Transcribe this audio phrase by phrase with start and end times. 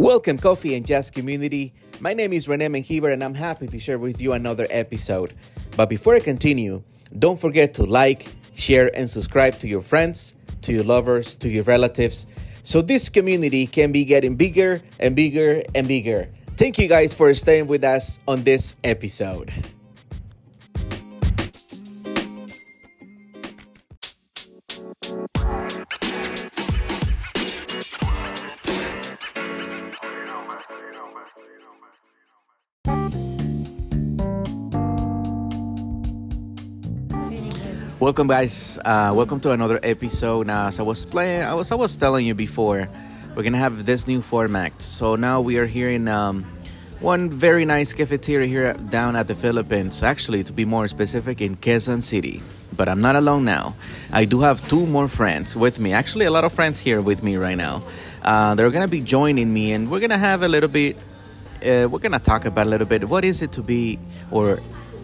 [0.00, 1.74] Welcome, Coffee and Jazz community.
[2.00, 5.34] My name is Rene Menjivar, and I'm happy to share with you another episode.
[5.76, 6.82] But before I continue,
[7.18, 11.64] don't forget to like, share, and subscribe to your friends, to your lovers, to your
[11.64, 12.24] relatives,
[12.62, 16.30] so this community can be getting bigger and bigger and bigger.
[16.56, 19.52] Thank you guys for staying with us on this episode.
[38.10, 38.76] Welcome, guys.
[38.84, 40.48] Uh, welcome to another episode.
[40.48, 42.88] Now, as I was playing, I was I was telling you before,
[43.36, 44.82] we're gonna have this new format.
[44.82, 46.42] So now we are here in um,
[46.98, 50.02] one very nice cafeteria here down at the Philippines.
[50.02, 52.42] Actually, to be more specific, in Quezon City.
[52.76, 53.76] But I'm not alone now.
[54.10, 55.92] I do have two more friends with me.
[55.92, 57.84] Actually, a lot of friends here with me right now.
[58.22, 60.96] Uh, they're gonna be joining me, and we're gonna have a little bit.
[61.62, 64.00] Uh, we're gonna talk about a little bit what is it to be
[64.32, 64.58] or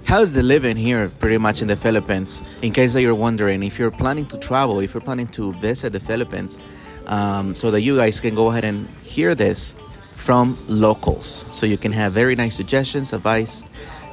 [0.07, 2.41] how's the living here pretty much in the Philippines?
[2.63, 5.93] In case that you're wondering, if you're planning to travel, if you're planning to visit
[5.93, 6.59] the Philippines,
[7.07, 9.75] um, so that you guys can go ahead and hear this
[10.15, 13.65] from locals, so you can have very nice suggestions, advice,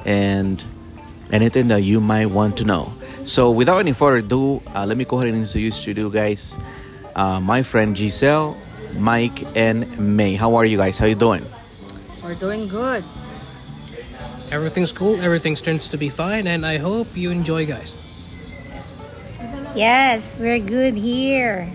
[0.04, 0.64] and
[1.32, 2.92] anything that you might want to know.
[3.22, 6.10] So, without any further ado, uh, let me go ahead and introduce you to you
[6.10, 6.56] guys,
[7.14, 8.56] uh, my friend Jisselle,
[8.98, 10.36] Mike, and Mhay.
[10.36, 10.98] How are you guys?
[10.98, 11.46] How you doing?
[12.22, 13.04] We're doing good.
[14.54, 17.92] Everything's cool, everything turns to be fine, and I hope you enjoy, guys.
[19.74, 21.68] Yes, we're good here.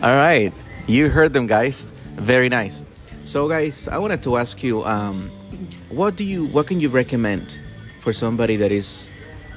[0.00, 0.52] All right,
[0.86, 1.90] you heard them, guys.
[2.14, 2.84] Very nice.
[3.24, 5.32] So, guys, I wanted to ask you, um,
[5.88, 7.60] what do you, what can you recommend
[7.98, 9.10] for somebody that is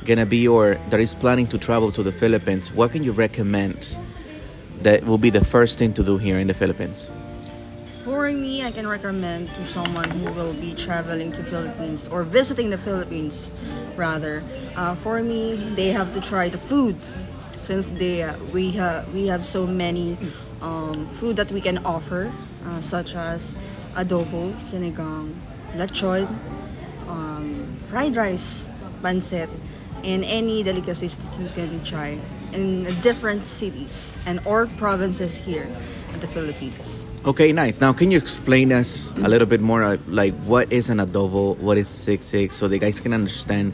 [0.05, 2.73] gonna be or that is planning to travel to the Philippines?
[2.73, 3.99] What can you recommend
[4.81, 7.11] that will be the first thing to do here in the Philippines?
[8.03, 12.69] For me, I can recommend to someone who will be traveling to Philippines or visiting
[12.69, 13.49] the Philippines,
[13.95, 14.43] rather.
[14.75, 16.97] Uh, for me, they have to try the food,
[17.61, 20.17] since they uh, we have we have so many
[20.59, 22.27] um, food that we can offer,
[22.67, 23.55] uh, such as
[23.95, 25.31] adobo, sinigang,
[25.79, 26.27] lechon,
[27.07, 28.67] um, fried rice,
[28.99, 29.47] pancit,
[30.03, 32.19] and any delicacies that you can try
[32.51, 35.71] in different cities and or provinces here
[36.11, 37.07] in the Philippines.
[37.25, 37.79] Okay, nice.
[37.79, 41.55] Now, can you explain us a little bit more, uh, like what is an adobo,
[41.57, 43.71] what is sisig, so the guys can understand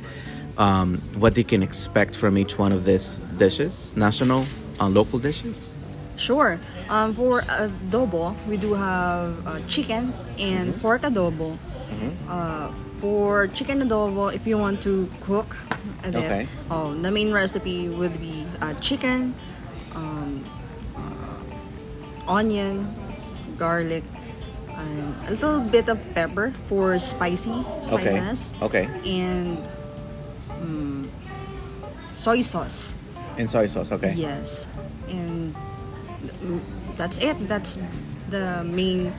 [0.60, 4.46] um, what they can expect from each one of these dishes, national,
[4.80, 5.74] uh, local dishes.
[6.16, 6.60] Sure.
[6.90, 11.58] Um, for adobo, we do have uh, chicken and pork adobo.
[12.30, 12.70] Uh,
[13.02, 15.58] for chicken adobo, if you want to cook,
[16.06, 16.48] Okay.
[16.70, 19.34] oh, the main recipe would be uh, chicken,
[19.96, 20.46] um,
[20.96, 22.86] uh, onion,
[23.59, 24.03] garlic,
[24.72, 27.52] and a little bit of pepper for spicy
[27.84, 28.88] spiciness, Okay.
[28.88, 29.20] Okay.
[29.20, 29.59] and
[30.64, 31.12] um,
[32.16, 32.96] soy sauce.
[33.38, 33.92] And soy sauce.
[33.92, 34.14] Okay.
[34.16, 34.69] Yes,
[35.12, 35.53] and
[36.40, 36.62] mm,
[36.96, 37.36] that's it.
[37.48, 37.78] That's
[38.31, 39.12] the main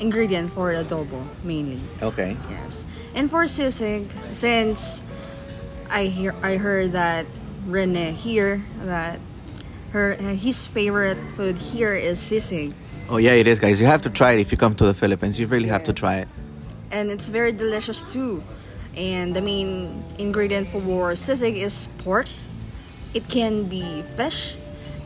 [0.00, 1.82] ingredient for adobo, mainly.
[2.02, 2.36] Okay.
[2.48, 5.02] Yes, and for sisig, since
[5.90, 7.26] I hear I heard that
[7.66, 9.18] Rene here that
[9.90, 12.74] her his favorite food here is sisig,
[13.08, 13.80] Oh yeah, it is, guys.
[13.80, 15.40] You have to try it if you come to the Philippines.
[15.40, 16.28] You really have to try it.
[16.90, 18.42] and it's very delicious too.
[18.96, 22.26] And the main ingredient for sisig is pork.
[23.14, 24.56] It can be fish.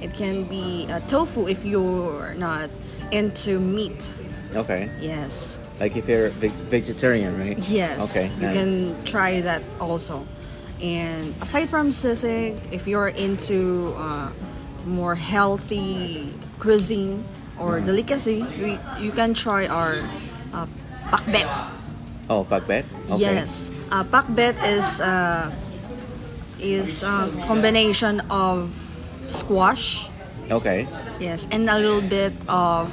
[0.01, 2.71] It can be uh, tofu if you're not
[3.11, 4.11] into meat.
[4.55, 4.91] Okay.
[5.01, 5.59] Yes.
[5.81, 7.59] Like if you're ve- vegetarian, right?
[7.69, 7.99] Yes.
[8.11, 8.31] Okay.
[8.37, 8.57] You nice.
[8.57, 10.25] can try that also.
[10.81, 14.31] And aside from sisig, if you're into uh,
[14.87, 17.25] more healthy cuisine
[17.63, 20.03] or delicacy, you, you can try our
[20.53, 20.67] uh,
[21.07, 21.47] pakbet.
[22.29, 22.85] Oh, pakbet.
[23.11, 23.21] Okay.
[23.23, 25.51] Yes, uh, pakbet is uh,
[26.59, 28.75] is a combination of
[29.27, 30.09] squash,
[30.51, 30.87] Okay.
[31.21, 32.91] yes, and a little bit of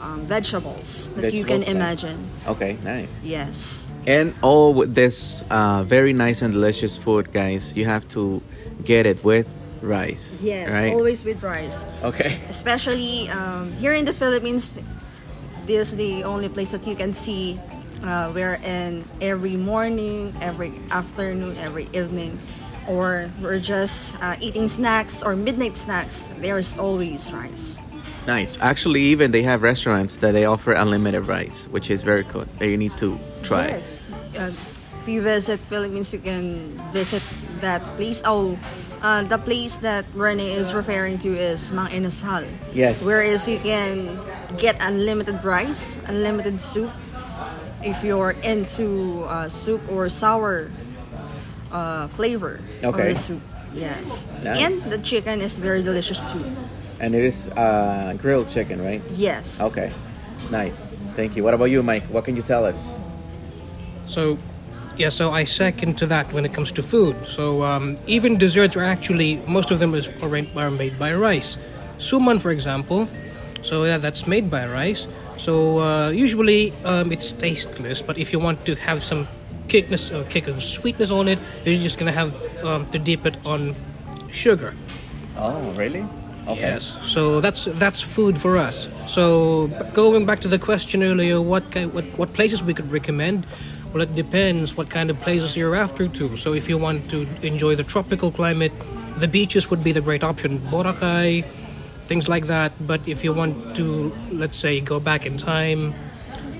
[0.00, 2.18] um, vegetables that you can Vegetables, imagine.
[2.46, 2.76] Okay.
[2.84, 3.18] Nice.
[3.22, 8.40] Yes, And all with this uh, very nice and delicious food, guys, you have to
[8.84, 9.46] get it with
[9.82, 10.42] rice.
[10.42, 10.92] yes, Right.
[10.92, 11.84] always with rice.
[12.02, 12.40] Okay.
[12.48, 14.78] Especially um, here in the Philippines,
[15.66, 17.60] this is the only place that you can see
[18.02, 22.38] uh, wherein every morning, every afternoon, every evening,
[22.88, 27.80] or we're just uh, eating snacks or midnight snacks, there's always rice.
[28.26, 28.58] Nice.
[28.60, 32.48] Actually, even they have restaurants that they offer unlimited rice, which is very good.
[32.58, 33.68] That you need to try.
[33.68, 34.06] Yes.
[34.38, 34.52] Uh,
[35.00, 37.22] if you visit Philippines, you can visit
[37.60, 38.20] that place.
[38.26, 38.58] Oh,
[39.02, 42.46] Uh, the place that Rene is referring to is Mang Inasal.
[42.74, 43.04] Yes.
[43.04, 44.18] Whereas you can
[44.58, 46.90] get unlimited rice, unlimited soup.
[47.82, 50.70] If you're into uh, soup or sour
[51.70, 53.12] uh, flavor of Okay.
[53.12, 53.42] the soup.
[53.72, 54.26] Yes.
[54.42, 54.58] Nice.
[54.58, 56.44] And the chicken is very delicious too.
[56.98, 59.00] And it is uh, grilled chicken, right?
[59.14, 59.60] Yes.
[59.60, 59.92] Okay,
[60.50, 60.86] nice.
[61.14, 61.44] Thank you.
[61.44, 62.02] What about you, Mike?
[62.10, 62.98] What can you tell us?
[64.06, 64.38] So,
[64.98, 67.16] yeah, so I second to that when it comes to food.
[67.24, 71.56] So, um, even desserts are actually, most of them is, are made- by rice.
[71.98, 73.08] Suman, for example,
[73.62, 75.06] so yeah, that's made by rice.
[75.36, 79.26] So, uh, usually um, it's tasteless, but if you want to have some
[79.68, 82.34] kickness, uh, kick of sweetness on it, you're just gonna have
[82.64, 83.76] um, to dip it on
[84.30, 84.74] sugar.
[85.36, 86.04] Oh, really?
[86.48, 86.60] Okay.
[86.60, 86.96] Yes.
[87.02, 88.88] So that's that's food for us.
[89.06, 93.46] So going back to the question earlier, what what what places we could recommend?
[93.92, 96.36] Well, it depends what kind of places you're after too.
[96.36, 98.72] So if you want to enjoy the tropical climate,
[99.18, 100.60] the beaches would be the great option.
[100.70, 101.44] Boracay,
[102.06, 102.72] things like that.
[102.86, 105.94] But if you want to, let's say, go back in time,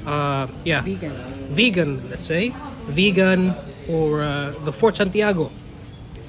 [0.07, 1.13] uh, yeah, Vigan.
[1.53, 2.51] Vigan, let's say,
[2.89, 3.55] Vigan
[3.89, 5.51] or uh, the Fort Santiago.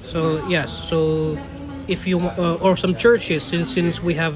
[0.04, 1.38] So yes, so
[1.88, 4.34] if you uh, or some churches, since since we have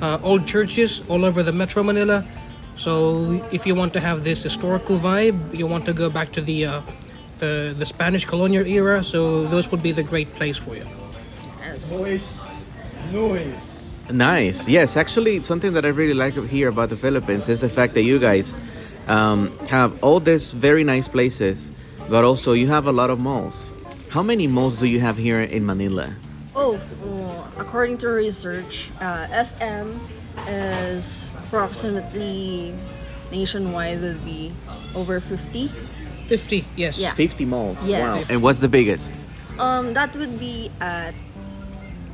[0.00, 2.24] uh, old churches all over the Metro Manila,
[2.78, 6.40] so if you want to have this historical vibe, you want to go back to
[6.40, 6.80] the uh,
[7.38, 9.02] the the Spanish colonial era.
[9.02, 10.86] So those would be the great place for you.
[11.58, 11.90] Yes.
[11.90, 12.40] Noise.
[13.12, 13.96] Noise.
[14.10, 14.68] Nice.
[14.68, 18.04] Yes, actually, something that I really like here about the Philippines is the fact that
[18.04, 18.56] you guys
[19.08, 21.70] um, have all these very nice places,
[22.08, 23.72] but also you have a lot of malls.
[24.10, 26.14] How many malls do you have here in Manila?
[26.54, 26.78] Oh,
[27.58, 29.92] according to research, uh, SM
[30.46, 32.74] is approximately
[33.32, 34.52] nationwide will be
[34.94, 35.68] over 50.
[36.26, 36.98] Fifty, yes.
[36.98, 37.14] Yeah.
[37.14, 37.82] 50 malls.
[37.84, 38.28] Yes.
[38.28, 38.34] Wow.
[38.34, 39.12] And what's the biggest?
[39.58, 41.14] Um, that would be at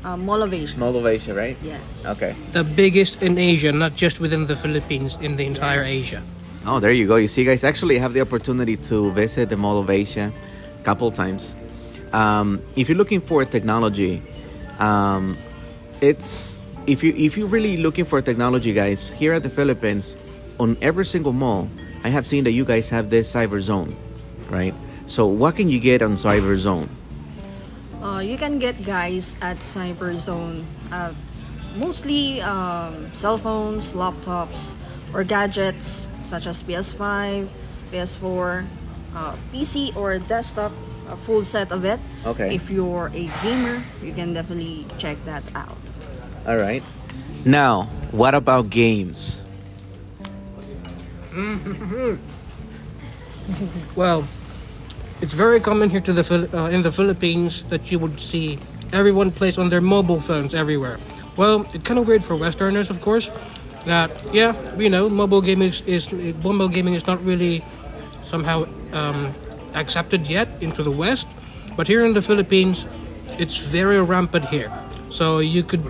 [0.04, 0.78] uh, Mall of Asia.
[0.78, 1.56] Mall of Asia, right?
[1.62, 1.82] Yes.
[2.06, 2.34] Okay.
[2.52, 5.90] The biggest in Asia, not just within the Philippines, in the entire Yes.
[5.90, 6.22] Asia.
[6.66, 7.16] Oh, there you go.
[7.16, 10.32] You see, guys, actually have the opportunity to visit the Mall of Asia
[10.80, 11.56] a couple times.
[12.12, 14.22] Um, if you're looking for technology,
[14.78, 15.36] um,
[16.00, 20.16] it's if you if you're really looking for technology, guys, here at the Philippines,
[20.60, 21.68] on every single mall,
[22.04, 23.96] I have seen that you guys have this cyber zone,
[24.50, 24.74] right?
[25.06, 26.88] So, what can you get on cyber zone?
[28.04, 31.12] Uh, you can get guys at Cyberzone, uh,
[31.74, 34.76] mostly um, cell phones, laptops,
[35.14, 37.48] or gadgets such as PS5,
[37.92, 38.66] PS4,
[39.16, 40.72] uh, PC, or desktop,
[41.08, 41.98] a full set of it.
[42.26, 42.54] Okay.
[42.54, 45.93] If you're a gamer, you can definitely check that out.
[46.46, 46.82] All right.
[47.44, 49.42] Now, what about games?
[53.94, 54.24] Well,
[55.20, 58.58] it's very common here to the Phil- uh, in the Philippines that you would see
[58.92, 60.98] everyone plays on their mobile phones everywhere.
[61.36, 63.30] Well, it's kind of weird for Westerners, of course.
[63.84, 66.10] That yeah, you know, mobile gaming is, is
[66.42, 67.62] mobile gaming is not really
[68.22, 69.34] somehow um,
[69.74, 71.28] accepted yet into the West,
[71.76, 72.86] but here in the Philippines,
[73.38, 74.72] it's very rampant here.
[75.10, 75.84] So you could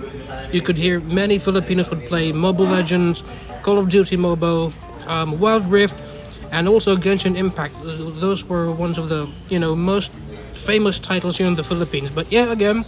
[0.55, 3.25] you could hear many Filipinos would play Mobile Legends,
[3.62, 4.71] Call of Duty Mobile,
[5.06, 5.97] um, Wild Rift,
[6.53, 7.75] and also Genshin Impact.
[7.83, 10.12] Those- were ones of the you know most
[10.55, 12.11] famous titles here in the Philippines.
[12.15, 12.85] But yeah, again,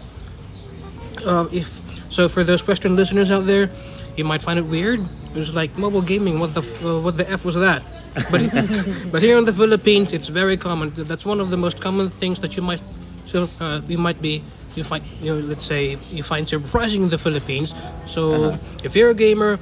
[1.27, 3.71] uh, if so, for those Western listeners out there,
[4.17, 5.01] you might find it weird.
[5.35, 6.39] It was like mobile gaming.
[6.39, 7.83] What the f- uh, what the f was that?
[8.31, 8.47] But
[9.13, 10.93] but here in the Philippines, it's very common.
[10.95, 12.81] That's one of the most common things that you might
[13.27, 14.43] so uh, you might be
[14.77, 17.75] you find you know let's say you find surprising in the Philippines.
[18.07, 19.59] So if you're a gamer,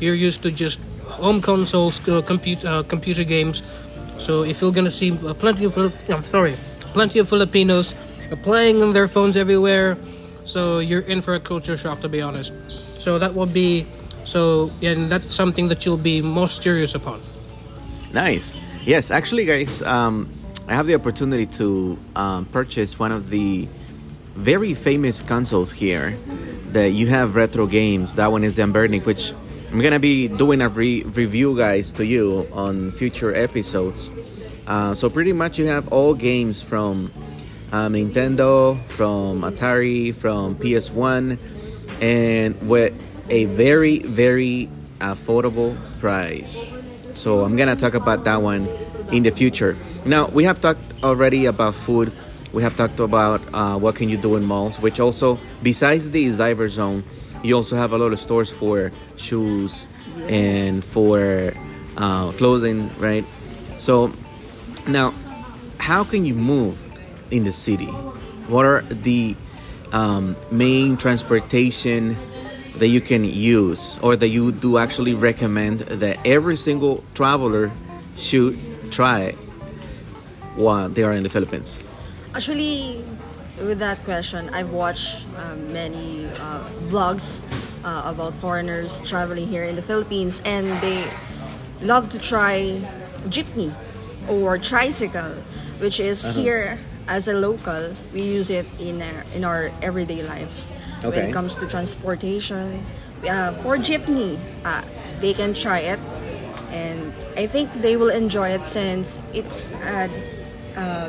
[0.00, 3.62] you're used to just home consoles, uh, compute, uh, computer games.
[4.18, 5.76] So if you're gonna see uh, plenty of
[6.08, 6.56] I'm sorry,
[6.92, 7.94] plenty of Filipinos
[8.42, 9.96] playing on their phones everywhere,
[10.44, 12.52] so you're in for a culture shock to be honest.
[12.98, 13.86] So that will be
[14.24, 17.22] so and that's something that you'll be most curious upon.
[18.12, 18.56] Nice.
[18.84, 20.30] Yes, actually, guys, um,
[20.68, 23.68] I have the opportunity to um, purchase one of the
[24.36, 26.16] very famous consoles here
[26.72, 28.14] that you have retro games.
[28.16, 29.32] That one is the Anbernic, which
[29.72, 34.10] I'm gonna be doing a re- review, guys, to you on future episodes.
[34.66, 37.12] Uh, so pretty much, you have all games from
[37.72, 41.38] um, Nintendo, from Atari, from PS1,
[42.00, 42.92] and with
[43.30, 46.68] a very, very affordable price.
[47.14, 48.68] So I'm gonna talk about that one
[49.10, 49.76] in the future.
[50.04, 52.12] Now we have talked already about food.
[52.56, 56.24] We have talked about uh, what can you do in malls, which also besides the
[56.28, 57.02] Cyberzone,
[57.42, 59.86] you also have a lot of stores for shoes
[60.26, 61.52] and for
[61.98, 63.26] uh, clothing, right?
[63.74, 64.10] So
[64.88, 65.12] now,
[65.76, 66.82] how can you move
[67.30, 67.92] in the city?
[68.48, 69.36] What are the
[69.92, 72.16] um, main transportation
[72.76, 77.70] that you can use or that you do actually recommend that every single traveler
[78.16, 78.58] should
[78.90, 79.32] try
[80.54, 81.80] while they are in the Philippines?
[82.36, 83.02] Actually,
[83.56, 87.40] with that question, I've watched um, many uh, vlogs
[87.82, 91.08] uh, about foreigners traveling here in the Philippines, and they
[91.80, 92.76] love to try
[93.32, 93.72] jeepney
[94.28, 95.32] or tricycle,
[95.80, 96.78] which is here
[97.08, 97.96] as a local.
[98.12, 100.72] We use it in our, in our everyday lives.
[101.00, 102.84] When it comes to transportation,
[103.26, 104.82] uh, for jeepney, uh,
[105.20, 106.00] they can try it,
[106.68, 110.08] and I think they will enjoy it since it's uh,
[110.76, 111.08] uh,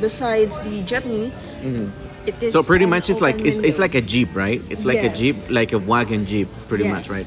[0.00, 1.30] besides the jeepney.
[1.62, 2.48] Mm-hmm.
[2.50, 4.62] So pretty much it's like open it's, it's like a jeep, right?
[4.70, 7.26] It's like a jeep, like a wagon jeep, pretty much, right?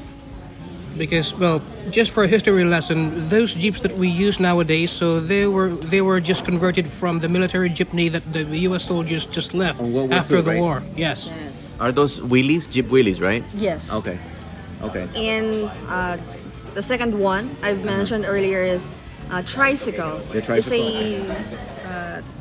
[0.96, 1.60] because well
[1.90, 6.00] just for a history lesson those jeeps that we use nowadays so they were they
[6.00, 10.36] were just converted from the military jeepney that the us soldiers just left On after
[10.36, 10.60] II, the right?
[10.60, 11.76] war yes Yes.
[11.80, 13.44] Are those wheelies, jeep wheelies, right?
[13.54, 13.92] Yes.
[13.92, 14.18] Okay,
[14.80, 15.08] okay.
[15.14, 16.16] And uh,
[16.72, 18.96] the second one I've mentioned earlier is
[19.30, 20.18] uh, tricycle.
[20.32, 21.75] The tricycle, It's a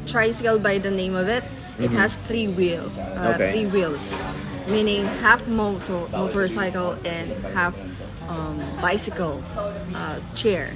[0.05, 1.43] tricycle by the name of it.
[1.79, 3.41] It has three wheel, uh, Mm-hmm.
[3.41, 3.49] Okay.
[3.51, 4.23] three wheels,
[4.67, 7.75] meaning half motor motorcycle and half
[8.27, 9.43] um, bicycle
[9.93, 10.73] uh, chair.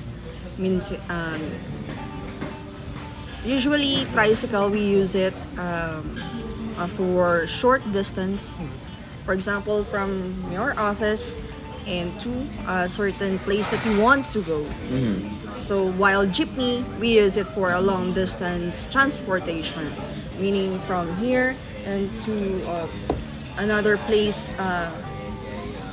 [0.57, 1.41] Means um,
[3.45, 6.03] usually tricycle we use it um,
[6.77, 8.59] uh, for short distance
[9.25, 11.37] for example from your office
[11.87, 14.65] and to a certain place that you want to go
[15.59, 19.91] so while jeepney we use it for a long distance transportation
[20.39, 22.87] meaning from here and to uh,
[23.57, 24.89] another place uh,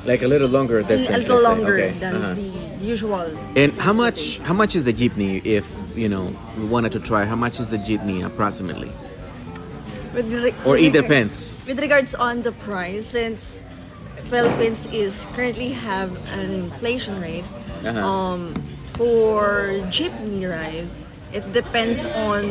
[0.04, 2.34] Like a little longer a little longer Okay, than uh-huh.
[2.34, 4.38] the usual And how much?
[4.46, 5.42] How much is the jeepney?
[5.44, 8.92] If you know we wanted to try, how much is the jeepney approximately?
[10.14, 11.58] With re- Or it depends.
[11.66, 13.64] With regards on the price, since
[14.30, 17.44] Philippines is currently have an inflation rate,
[17.84, 17.98] Uh-huh.
[18.00, 18.54] um,
[18.96, 20.88] for jeepney ride,
[21.32, 22.44] it depends on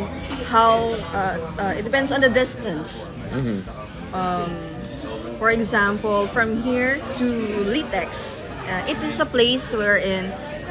[0.47, 3.07] how uh, uh, it depends on the distance.
[3.33, 3.65] Mm-hmm.
[4.15, 4.49] Um,
[5.37, 7.25] for example, from here to
[7.67, 10.25] Litex, uh, it is a place wherein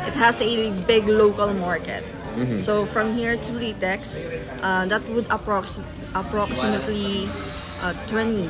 [0.06, 2.04] it has a big local market.
[2.36, 2.58] Mm-hmm.
[2.58, 4.18] So from here to Litex,
[4.62, 5.82] uh, that would approx-
[6.14, 7.28] approximately
[7.82, 8.48] uh, 20.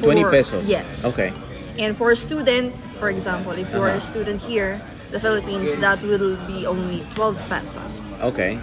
[0.00, 0.66] 20 pesos.
[0.68, 1.04] Yes.
[1.04, 1.32] Okay.
[1.78, 3.98] And for a student, for example, if you're Uh-huh.
[3.98, 4.80] a student here,
[5.14, 8.02] the Philippines, that will be only 12 pesos.
[8.20, 8.58] Okay.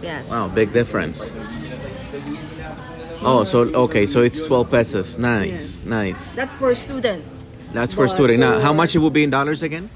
[0.00, 0.30] Yes.
[0.30, 1.32] Wow, big difference.
[3.20, 5.18] Oh, so okay, so it's 12 pesos.
[5.18, 5.86] Nice, Yes.
[5.86, 6.34] nice.
[6.38, 7.24] That's for a student.
[7.74, 8.38] That's for But student.
[8.38, 9.90] Now, how much it will be in dollars again?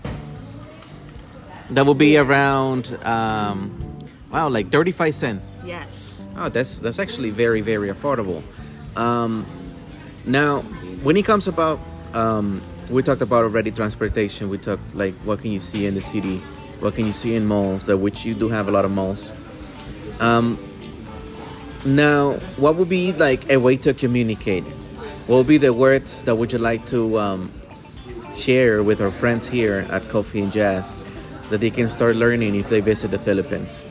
[1.71, 3.71] That will be around, um,
[4.33, 5.61] wow, like 35 cents.
[5.65, 6.27] Yes.
[6.37, 8.43] Oh, that's that's actually very very affordable.
[8.99, 9.47] Um,
[10.27, 10.63] now,
[11.07, 11.79] when it comes about,
[12.13, 12.61] um,
[12.91, 14.49] we talked about already transportation.
[14.49, 16.39] We talked like what can you see in the city,
[16.81, 19.33] what can you see in malls, that which you do have a lot of malls.
[20.21, 20.59] Um,
[21.85, 24.65] now, what would be like a way to communicate?
[25.27, 27.53] What would be the words that would you like to um,
[28.35, 31.05] share with our friends here at Coffee and Jazz
[31.51, 33.87] that they can start learning if they visit the Philippines?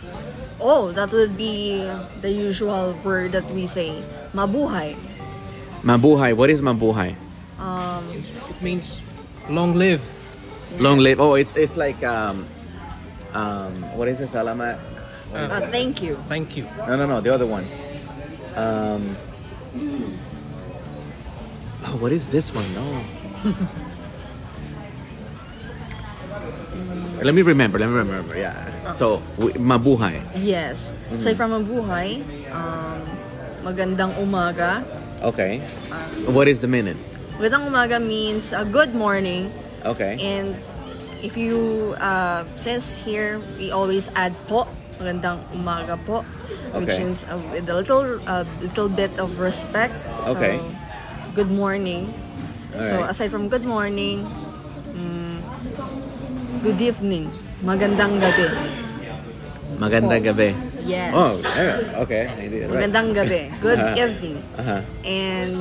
[0.60, 1.82] Oh, that would be
[2.22, 4.96] the usual word that we say, mabuhay.
[5.82, 6.36] Mabuhay.
[6.36, 7.16] What is mabuhay?
[8.12, 9.02] It means
[9.50, 10.02] long live
[10.80, 11.20] Long live.
[11.20, 12.48] Oh, it's it's like um,
[13.34, 14.30] um, what is it?
[14.32, 14.80] Salamat.
[15.34, 16.16] Uh, thank you.
[16.28, 17.22] thank you No, no, no.
[17.24, 17.64] The other one.
[18.56, 19.16] Um,
[21.88, 22.68] oh, what is this one?
[22.76, 22.84] No.
[27.24, 27.80] let me remember.
[27.80, 28.36] Let me remember.
[28.36, 28.56] Yeah.
[28.92, 30.20] So w- mabuhay.
[30.40, 30.94] Yes.
[30.96, 31.16] Mm-hmm.
[31.16, 33.04] Aside from mabuhay, um,
[33.64, 34.84] magandang umaga.
[35.24, 35.60] Okay.
[36.32, 36.98] What is the minute?
[37.42, 39.50] Magandang umaga means uh, good morning.
[39.82, 40.14] Okay.
[40.22, 40.54] And
[41.26, 44.70] if you, uh, since here we always add po,
[45.02, 46.22] magandang umaga po,
[46.78, 50.06] which means uh, with a little, uh, little bit of respect.
[50.22, 50.62] So, Okay.
[51.34, 52.14] good morning.
[52.78, 53.10] So Alright.
[53.10, 54.22] aside from good morning,
[54.94, 55.42] mm,
[56.62, 57.34] good evening,
[57.66, 58.54] magandang gabi.
[59.82, 60.54] Magandang gabi.
[60.86, 61.10] Yes.
[61.18, 62.06] Oh, yeah.
[62.06, 62.30] okay.
[62.30, 62.86] I did it right.
[62.86, 63.50] Magandang gabi.
[63.66, 63.98] Good Uh-huh.
[63.98, 64.38] evening.
[64.62, 64.82] Uh-huh.
[65.02, 65.54] And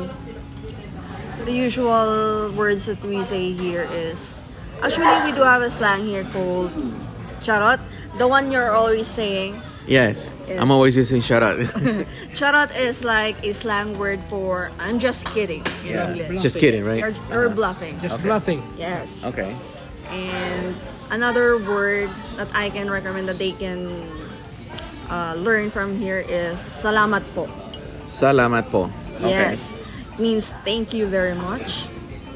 [1.45, 4.45] the usual words that we say here is
[4.83, 6.73] actually we do have a slang here called
[7.41, 7.81] charot.
[8.19, 9.63] The one you're always saying.
[9.87, 10.37] Yes.
[10.47, 10.61] Yes.
[10.61, 11.67] I'm always using charot.
[12.37, 16.13] Charot is like a slang word for I'm just kidding in yeah.
[16.13, 16.43] English.
[16.43, 17.01] Just kidding, right?
[17.01, 17.99] You're, you're bluffing.
[18.01, 18.23] just Okay.
[18.23, 19.27] bluffing Yes.
[19.27, 19.57] Okay.
[20.07, 20.77] And
[21.11, 24.05] another word that I can recommend that they can
[25.09, 27.49] uh, learn from here is salamat po.
[28.07, 28.93] Salamat po.
[29.19, 29.55] Okay.
[29.55, 29.75] Yes.
[30.19, 31.87] Means thank you very much.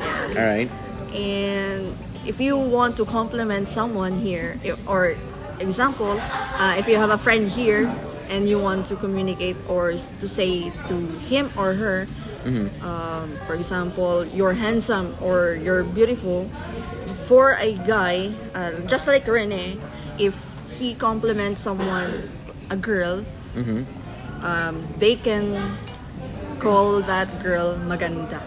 [0.00, 0.70] All right.
[1.14, 5.16] And if you want to compliment someone here, or
[5.60, 6.18] example,
[6.58, 7.92] uh, if you have a friend here
[8.28, 10.94] and you want to communicate or to say to
[11.28, 12.06] him or her,
[12.82, 16.48] um, for example, you're handsome or you're beautiful,
[17.24, 19.78] for a guy, uh, just like Rene,
[20.18, 20.34] if
[20.78, 22.28] he compliments someone,
[22.70, 23.24] a girl,
[24.42, 25.76] um, they can
[26.64, 28.40] call that girl maganda.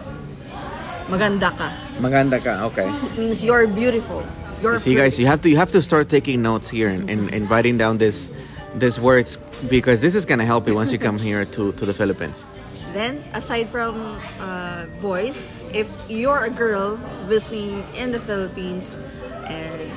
[1.06, 1.70] Maganda ka
[2.02, 2.66] Maganda ka.
[2.66, 2.90] Okay.
[3.16, 4.26] means you're beautiful.
[4.60, 7.30] You're See, guys, you have to you have to start taking notes here and, and,
[7.30, 8.34] and writing down this
[8.74, 9.38] these words
[9.70, 12.46] because this is gonna help you once you come here to, to the Philippines.
[12.92, 16.96] Then, aside from uh, boys, if you're a girl
[17.30, 18.98] visiting in the Philippines,
[19.46, 19.92] and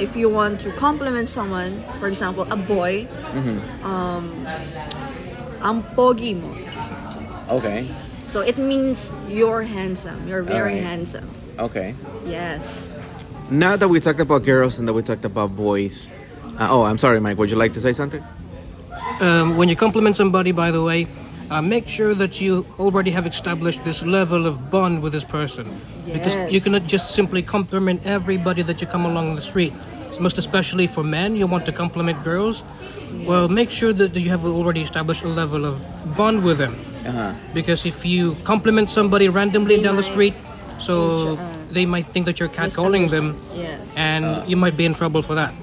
[0.00, 3.06] if you want to compliment someone, for example, a boy,
[3.84, 4.32] um,
[5.62, 6.65] ang pogi mo.
[7.50, 7.88] Okay.
[8.26, 10.26] So it means you're handsome.
[10.28, 10.82] You're very Alright.
[10.82, 11.28] handsome.
[11.58, 11.94] Okay.
[12.26, 12.90] Yes.
[13.50, 16.10] Now that we talked about girls and that we talked about boys,
[16.58, 17.38] uh, oh, I'm sorry, Mike.
[17.38, 18.22] Would you like to say something?
[19.20, 21.06] Um, when you compliment somebody, by the way,
[21.50, 25.64] uh, make sure that you already have established this level of bond with this person.
[26.04, 26.64] Because you Yes.
[26.64, 29.72] cannot just simply compliment everybody that you come along the street.
[30.18, 32.64] Most especially for men, you want to compliment girls.
[33.24, 35.76] Well, make sure that you have already established a level of
[36.16, 36.74] bond with them.
[37.06, 37.32] Uh-huh.
[37.54, 40.34] Because if you compliment somebody randomly They down the street,
[40.78, 43.94] so uh, they might think that you're catcalling them, Yes.
[43.96, 45.54] and you might be in trouble for that.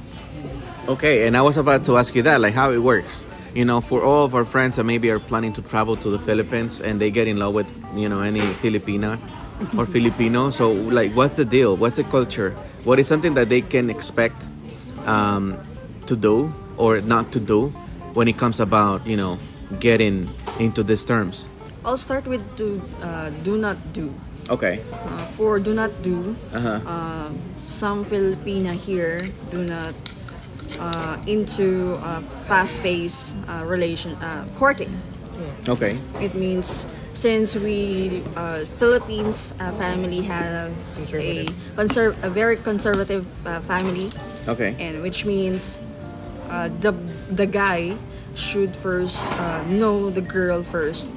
[0.87, 3.25] Okay, and I was about to ask you that, like how it works.
[3.55, 6.17] You know, for all of our friends that maybe are planning to travel to the
[6.17, 9.19] Philippines and they get in love with, you know, any Filipina
[9.77, 10.49] or Filipino.
[10.49, 11.77] So, like, what's the deal?
[11.77, 12.55] What's the culture?
[12.83, 14.47] What is something that they can expect
[15.05, 15.55] um,
[16.07, 17.67] to do or not to do
[18.17, 19.37] when it comes about, you know,
[19.79, 20.29] getting
[20.59, 21.47] into these terms?
[21.85, 24.13] I'll start with do, uh, do not do.
[24.49, 24.81] Okay.
[24.91, 26.79] Uh, for do not do, Uh-huh.
[26.85, 27.29] uh,
[27.63, 29.93] some Filipina here do not
[30.79, 34.91] uh, into uh, fast-paced uh, relation uh, courting.
[35.67, 35.97] Okay.
[36.19, 40.71] It means since we uh, Philippines uh, family has
[41.13, 41.45] a
[41.75, 44.11] conserv- a very conservative uh, family,
[44.47, 44.75] Okay.
[44.79, 45.77] and which means
[46.49, 46.93] uh, the
[47.31, 47.95] the guy
[48.35, 51.13] should first uh, know the girl first,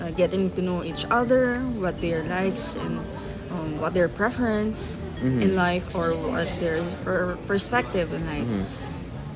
[0.00, 3.00] uh, getting to know each other, what their likes and
[3.50, 8.68] um, what their preference in life or what their per- perspective in life.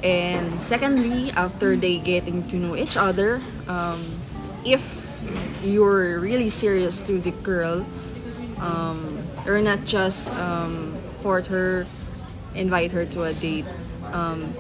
[0.02, 4.04] And secondly, after they getting to know each other, um,
[4.64, 5.04] if
[5.62, 7.86] you're really serious to the girl,
[8.60, 11.86] um, you're not just um, court her,
[12.54, 13.64] invite her to a date.
[14.12, 14.54] Um,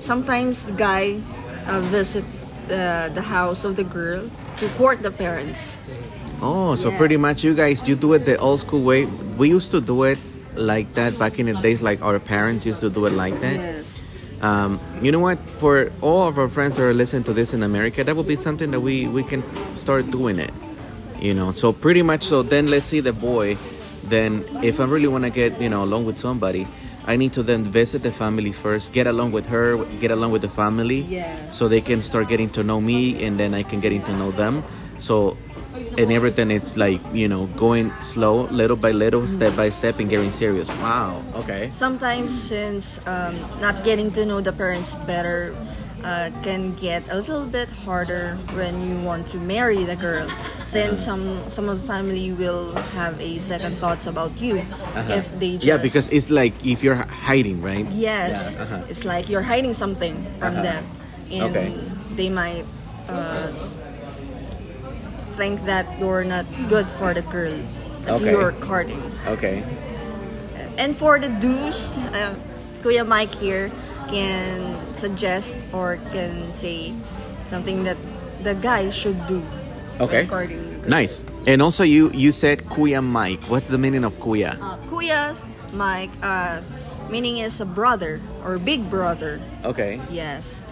[0.00, 1.20] sometimes the guy
[1.70, 2.24] uh, visit
[2.68, 5.78] the, the house of the girl to court the parents.
[6.42, 9.04] Oh, so pretty much you guys you do it the old school way.
[9.04, 10.18] We used to do it
[10.54, 13.56] like that back in the days, like our parents used to do it like that.
[13.56, 14.02] Yes.
[14.40, 15.38] Um, you know what?
[15.58, 18.36] For all of our friends that are listening to this in America, that would be
[18.36, 19.44] something that we we can
[19.76, 20.52] start doing it.
[21.20, 22.22] You know, so pretty much.
[22.22, 23.58] So then, let's see the boy.
[24.04, 26.66] Then, if I really want to get you know along with somebody,
[27.06, 30.42] I need to then visit the family first, get along with her, get along with
[30.42, 31.54] the family, Yes.
[31.56, 34.30] so they can start getting to know me, and then I can getting to know
[34.30, 34.62] them.
[34.98, 35.36] So,
[35.98, 40.08] and everything it's like you know going slow, little by little, step by step, and
[40.08, 40.68] getting serious.
[40.80, 41.22] Wow.
[41.34, 41.70] Okay.
[41.72, 45.54] Sometimes, since um, not getting to know the parents better
[46.04, 50.28] uh, can get a little bit harder when you want to marry the girl,
[50.64, 54.64] since some some of the family will have a second thoughts about you
[55.08, 55.76] if they just Uh-huh.
[55.76, 56.96] Yeah, because it's like if you're
[57.28, 57.86] hiding, right?
[57.92, 58.88] yes, Yeah, uh-huh.
[58.88, 60.62] it's like you're hiding something from Uh-huh.
[60.62, 60.82] them,
[61.30, 61.68] and Okay.
[62.16, 62.64] they might.
[63.08, 63.50] Uh,
[65.36, 67.54] think that you're not good for the girl
[68.04, 68.30] that Okay.
[68.30, 69.00] you're courting.
[69.26, 69.62] Okay.
[70.76, 72.34] And for the do's, uh,
[72.82, 73.70] Kuya Mike here
[74.10, 76.92] can suggest or can say
[77.44, 77.96] something that
[78.42, 79.42] the guy should do.
[80.00, 80.26] Okay.
[80.86, 81.22] Nice.
[81.46, 83.44] And also, you you said Kuya Mike.
[83.52, 84.56] What's the meaning of Kuya?
[84.56, 85.36] Uh, Kuya
[85.76, 86.60] Mike, uh,
[87.12, 89.40] meaning is a brother or big brother.
[89.64, 90.00] Okay.
[90.08, 90.62] Yes.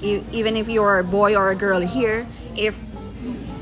[0.00, 2.24] E- even if you're a boy or a girl here,
[2.56, 2.72] if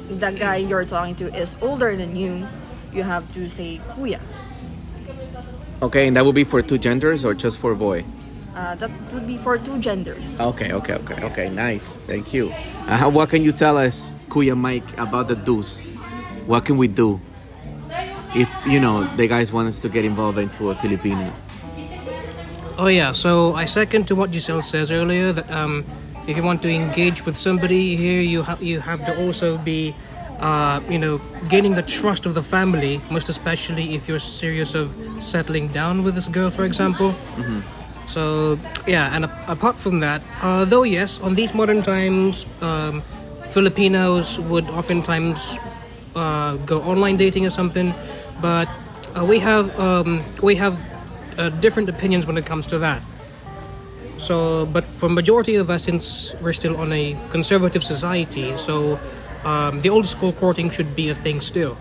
[0.09, 2.47] the guy you're talking to is older than you,
[2.95, 4.23] you have to say Kuya.
[5.83, 8.03] Okay, and that would be for two genders or just for boy?
[8.59, 10.41] Uh, that would be for two genders.
[10.41, 11.47] Okay, okay, okay, okay.
[11.55, 11.95] Nice.
[12.11, 12.51] Thank you.
[12.91, 15.79] Uh, what can you tell us, Kuya Mike, about the do's?
[16.51, 17.21] What can we do
[18.35, 21.31] if you know the guys want us to get involved into a Filipino?
[22.75, 25.87] Oh yeah, so I second to what Jisselle says earlier that um,
[26.27, 29.95] if you want to engage with somebody here, you have you have to also be
[30.41, 34.97] uh, you know, gaining the trust of the family, most especially if you're serious of
[35.21, 37.15] settling down with this girl, for example.
[38.09, 43.03] So yeah, and apart from that, uh, though yes, on these modern times, um,
[43.51, 45.57] Filipinos would oftentimes
[46.17, 47.95] uh, go online dating or something,
[48.41, 48.69] but
[49.15, 50.81] uh, we have um, we have
[51.37, 53.03] uh, different opinions when it comes to that.
[54.17, 58.99] So, but for majority of us, since we're still on a conservative society, so
[59.45, 61.77] um, the old school courting should be a thing still.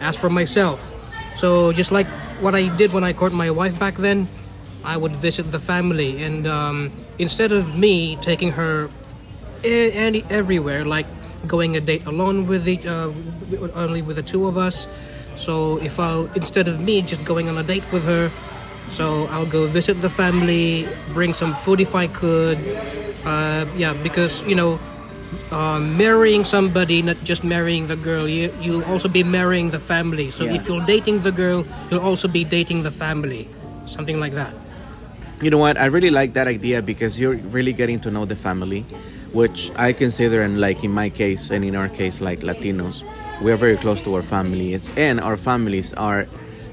[0.00, 0.80] As for myself,
[1.36, 2.06] so just like
[2.40, 4.28] what I did when I courted my wife back then,
[4.84, 8.88] I would visit the family, and um, instead of me taking her
[9.64, 11.06] e- any everywhere, like
[11.46, 13.10] going a date alone with it, uh,
[13.74, 14.86] only with the two of us.
[15.36, 18.30] So if I'll instead of me just going on a date with her,
[18.90, 22.58] so I'll go visit the family, bring some food if I could.
[23.24, 24.78] Uh, yeah, because you know,
[25.50, 30.30] uh, marrying somebody, not just marrying the girl, you you'll also be marrying the family.
[30.30, 30.54] So Yeah.
[30.56, 33.48] if you're dating the girl, you'll also be dating the family,
[33.86, 34.52] something like that.
[35.40, 35.76] You know what?
[35.76, 38.82] I really like that idea because you're really getting to know the family,
[39.32, 43.02] which I consider, and like in my case and in our case, like Latinos,
[43.42, 46.26] we are very close to our families, and our families are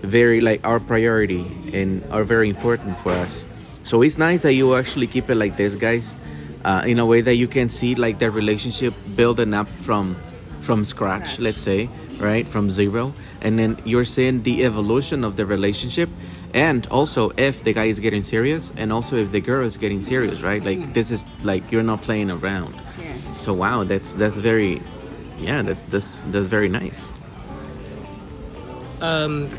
[0.03, 1.41] very like our priority
[1.73, 3.45] and are very important for us.
[3.83, 6.17] So it's nice that you actually keep it like this, guys,
[6.63, 10.15] uh, in a way that you can see like their relationship building up from
[10.59, 15.45] from scratch, let's say, right, from zero, and then you're seeing the evolution of the
[15.45, 16.07] relationship,
[16.53, 20.03] and also if the guy is getting serious, and also if the girl is getting
[20.03, 20.63] serious, right?
[20.63, 22.75] Like this is like you're not playing around.
[22.99, 23.41] Yes.
[23.41, 24.81] So wow, that's that's very,
[25.39, 27.13] yeah, that's that's that's very nice.
[29.01, 29.49] um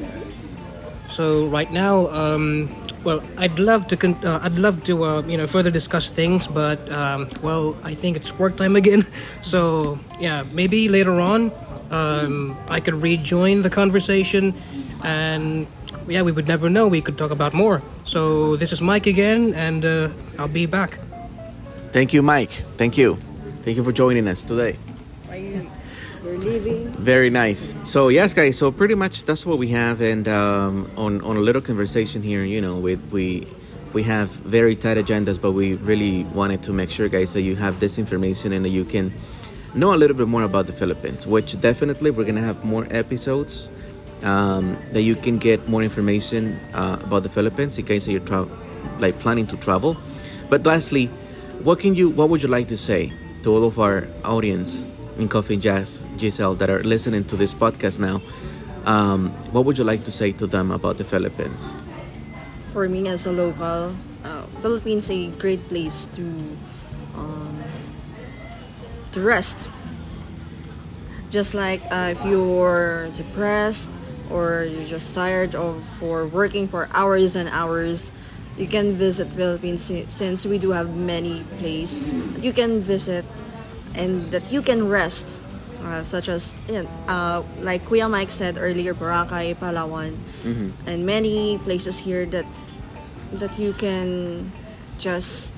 [1.13, 2.73] So right now, um,
[3.05, 6.49] well, I'd love to con- uh, I'd love to uh, you know further discuss things,
[6.49, 9.05] but um, well, I think it's work time again.
[9.43, 11.53] So yeah, maybe later on,
[11.91, 14.55] um, I could rejoin the conversation,
[15.05, 15.67] and
[16.09, 16.89] yeah, we would never know.
[16.89, 17.83] We could talk about more.
[18.05, 20.99] So this is Mike again, and uh, I'll be back.
[21.93, 22.51] Thank you, Mike.
[22.77, 23.19] Thank you,
[23.63, 24.79] thank you for joining us today.
[25.29, 25.71] Are you,
[26.25, 26.91] you're leaving?
[26.93, 27.75] Very nice.
[27.85, 28.57] So yes, guys.
[28.57, 32.45] So pretty much that's what we have, and um, on on a little conversation here,
[32.45, 33.47] you know, we we
[33.93, 37.57] we have very tight agendas, but we really wanted to make sure, guys, that you
[37.57, 39.13] have this information and that you can
[39.75, 41.27] know a little bit more about the Philippines.
[41.27, 43.69] Which definitely we're gonna have more episodes
[44.23, 48.49] um, that you can get more information uh, about the Philippines in case you're tra-
[48.99, 49.97] like planning to travel.
[50.49, 51.07] But lastly,
[51.63, 54.87] what can you what would you like to say to all of our audience
[55.19, 58.23] in Coffee and Jazz, Jisselle, that are listening to this podcast now?
[58.85, 61.73] Um, what would you like to say to them about the Philippines?
[62.73, 66.23] For me as a local, uh, Philippines a great place to
[67.15, 67.63] um,
[69.13, 69.69] to rest.
[71.31, 73.89] Just like uh, if you're depressed
[74.31, 78.11] or you're just tired of for working for hours and hours,
[78.57, 83.25] you can visit Philippines since we do have many places that you can visit
[83.95, 85.37] and that you can rest.
[85.83, 86.55] Uh, such as
[87.09, 90.15] uh, like Kuya Mike said earlier, Boracay, Palawan,
[90.87, 92.47] and many places here that
[93.33, 94.53] that you can
[94.99, 95.53] just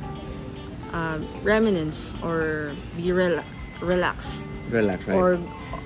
[0.94, 3.44] uh, reminisce or be rela-
[3.82, 5.14] relaxed Relax, right?
[5.14, 5.34] or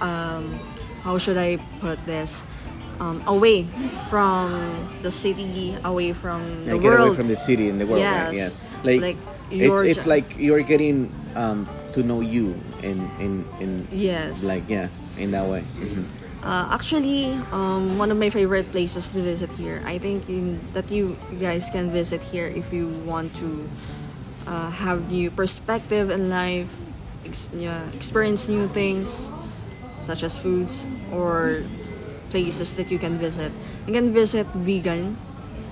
[0.01, 0.55] um,
[1.03, 2.43] how should I put this?
[3.00, 3.62] Um, away
[4.11, 4.50] from
[5.02, 7.08] the city, away from the get world.
[7.08, 8.34] away from the city and the world, right?
[8.34, 8.66] Yes.
[8.66, 8.66] Yes.
[8.82, 9.16] Like, Like,
[9.54, 11.06] it's it's like you're getting
[11.38, 14.42] um, to know you in in in Yes.
[14.44, 15.62] like yes in that way.
[15.78, 16.04] Mhm.
[16.42, 19.82] Uh, actually, um, one of my favorite places to visit here.
[19.87, 23.66] I think in, that you guys can visit here if you want to
[24.46, 26.70] uh, have new perspective in life,
[27.26, 29.30] ex- yeah, experience new things,
[30.00, 31.62] such as foods or
[32.31, 33.53] places that you can visit.
[33.87, 35.17] You can visit vegan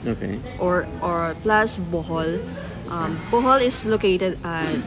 [0.07, 0.39] Okay.
[0.59, 2.39] or or plus Bohol.
[2.89, 4.79] Um, Bohol is located at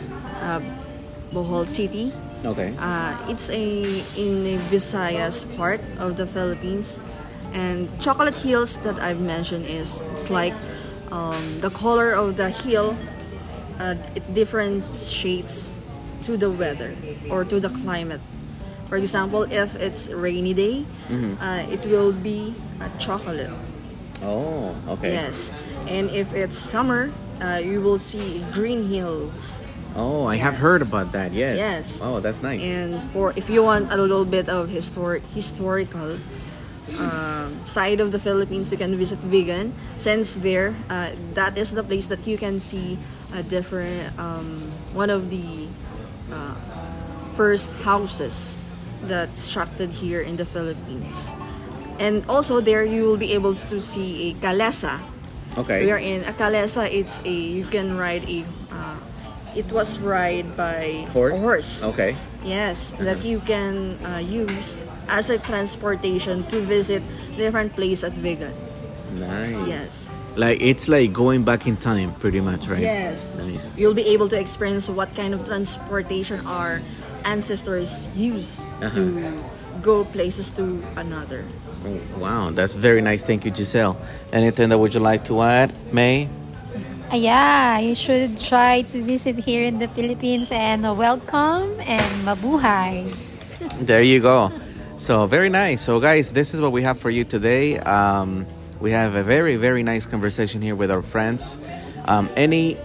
[0.42, 0.62] uh,
[1.34, 2.14] Bohol City.
[2.46, 2.72] Okay.
[2.80, 7.00] Uh, it's a in a Visayas part of the Philippines,
[7.52, 10.56] and Chocolate Hills that I've mentioned is it's like
[11.12, 12.96] um, the color of the hill,
[13.80, 13.96] uh,
[14.32, 15.68] different shades
[16.24, 16.96] to the weather
[17.30, 18.22] or to the climate.
[18.90, 20.86] For example, if it's rainy day,
[21.40, 23.52] uh, it will be a chocolate.
[24.24, 25.14] Oh, okay.
[25.14, 25.52] Yes,
[25.88, 29.64] and if it's summer, uh, you will see green hills.
[29.96, 31.34] Oh, I have heard about that.
[31.34, 31.58] Yes.
[31.58, 32.02] Yes.
[32.04, 32.62] Oh, that's nice.
[32.62, 36.18] And for if you want a little bit of historic historical
[36.98, 39.72] um, side of the Philippines, you can visit Vigan.
[39.98, 42.98] Since there, uh, that is the place that you can see
[43.34, 45.68] a different um, one of the
[46.34, 46.56] uh,
[47.38, 48.58] first houses
[49.04, 51.32] that's structured here in the Philippines.
[52.00, 55.00] And also there you will be able to see a kalesa.
[55.58, 55.86] Okay.
[55.86, 56.88] We are in a kalesa.
[56.88, 58.46] It's a you can ride a.
[58.72, 58.96] Uh,
[59.56, 61.40] it was ride by Horse?
[61.40, 61.84] horse.
[61.84, 62.16] Okay.
[62.46, 67.04] Yes, that you can uh, use as a transportation to visit
[67.36, 68.54] different place at Vigan.
[69.20, 69.68] Nice.
[69.68, 70.12] Yes.
[70.38, 72.80] Like it's like going back in time, pretty much, right?
[72.80, 73.34] Yes.
[73.36, 73.76] Nice.
[73.76, 76.80] You'll be able to experience what kind of transportation our
[77.26, 78.90] ancestors used Uh-huh.
[78.96, 79.34] to
[79.82, 81.44] go places to another.
[81.86, 83.24] Oh, Wow, that's very nice.
[83.24, 83.96] Thank you, Jisselle.
[84.34, 86.28] Anything that would you like to add, Mhay?
[87.12, 93.08] Uh, yeah, you should try to visit here in the Philippines and welcome and mabuhay.
[93.82, 94.52] There you go.
[94.98, 95.82] So very nice.
[95.82, 97.80] So guys, this is what we have for you today.
[97.80, 98.46] Um,
[98.80, 101.58] we have a very very nice conversation here with our friends.
[102.06, 102.78] Um, any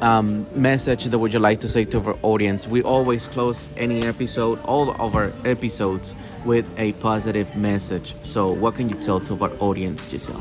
[0.00, 2.68] um, message that would you like to say to our audience?
[2.68, 6.14] We always close any episode, all of our episodes,
[6.44, 8.14] with a positive message.
[8.22, 10.40] So what can you tell to our audience, Jisselle?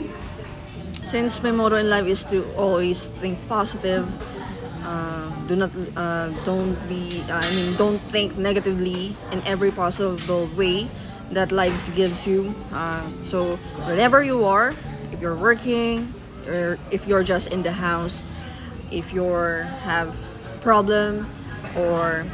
[1.03, 4.07] Since my motto in life is to always think positive,
[4.83, 10.87] uh, do not, uh, don't be, I mean, don't think negatively in every possible way
[11.31, 12.55] that life gives you.
[12.71, 14.73] Uh, so wherever you are,
[15.11, 16.13] if you're working,
[16.47, 18.25] or if you're just in the house,
[18.91, 20.15] if you're have
[20.61, 21.27] problem,
[21.77, 22.25] or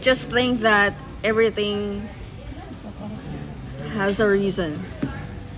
[0.00, 0.94] just think that
[1.24, 2.08] everything
[3.92, 4.80] has a reason.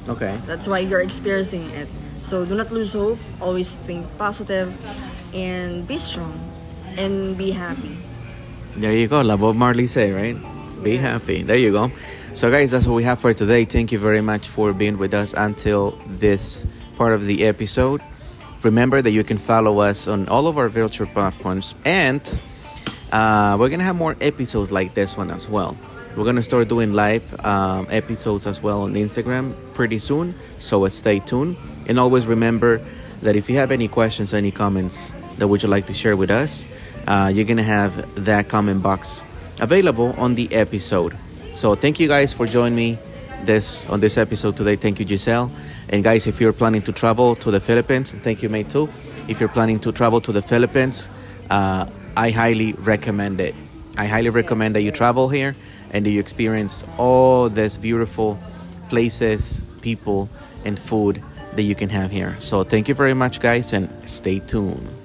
[0.09, 0.39] Okay.
[0.47, 1.89] That's why you're experiencing it.
[2.23, 3.19] So do not lose hope.
[3.41, 4.73] Always think positive
[5.35, 6.39] and be strong
[6.97, 7.97] and be happy.
[8.77, 9.21] There you go.
[9.21, 10.37] La Bob Marley say, right?
[10.83, 11.01] Be Yes.
[11.01, 11.43] happy.
[11.43, 11.91] There you go.
[12.33, 13.65] So, guys, that's what we have for today.
[13.65, 16.65] Thank you very much for being with us until this
[16.97, 18.01] part of the episode.
[18.65, 22.23] Remember that you can follow us on all of our virtual platforms, and
[23.11, 25.77] uh, we're gonna have more episodes like this one as well.
[26.17, 30.35] We're gonna start doing live um, episodes as well on Instagram pretty soon.
[30.59, 32.81] So stay tuned, and always remember
[33.23, 36.31] that if you have any questions, any comments that would you like to share with
[36.31, 36.65] us,
[37.09, 39.25] uh, you're gonna have that comment box
[39.61, 41.17] available on the episode.
[41.51, 42.99] So thank you guys for joining me
[43.47, 44.77] this on this episode today.
[44.77, 45.51] Thank you, Jisselle.
[45.89, 48.89] And guys, if you're planning to travel to the Philippines, thank you, mate, too.
[49.29, 51.11] If you're planning to travel to the Philippines,
[51.51, 53.55] uh, I highly recommend it.
[53.97, 55.55] I highly recommend that you travel here
[55.91, 58.39] and that you experience all these beautiful
[58.89, 60.29] places, people,
[60.65, 61.23] and food
[61.57, 62.37] that you can have here.
[62.39, 65.02] So thank you very much, guys, and stay tuned.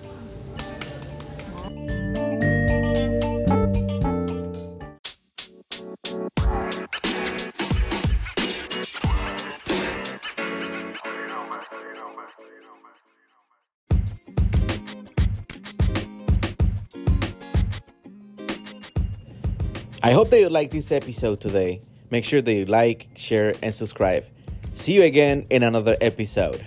[20.17, 21.79] Hope that you like this episode today.
[22.09, 24.25] Make sure that you like, share, and subscribe.
[24.73, 26.65] See you again in another episode.